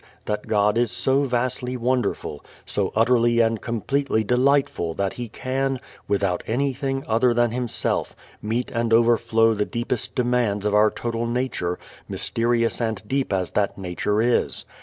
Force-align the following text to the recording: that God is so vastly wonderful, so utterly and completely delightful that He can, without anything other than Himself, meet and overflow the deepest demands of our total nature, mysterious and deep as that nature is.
that 0.25 0.47
God 0.47 0.79
is 0.79 0.89
so 0.91 1.25
vastly 1.25 1.77
wonderful, 1.77 2.43
so 2.65 2.91
utterly 2.95 3.39
and 3.39 3.61
completely 3.61 4.23
delightful 4.23 4.95
that 4.95 5.13
He 5.13 5.29
can, 5.29 5.79
without 6.07 6.41
anything 6.47 7.03
other 7.07 7.35
than 7.35 7.51
Himself, 7.51 8.15
meet 8.41 8.71
and 8.71 8.93
overflow 8.93 9.53
the 9.53 9.63
deepest 9.63 10.15
demands 10.15 10.65
of 10.65 10.73
our 10.73 10.89
total 10.89 11.27
nature, 11.27 11.77
mysterious 12.09 12.81
and 12.81 13.07
deep 13.07 13.31
as 13.31 13.51
that 13.51 13.77
nature 13.77 14.23
is. 14.23 14.65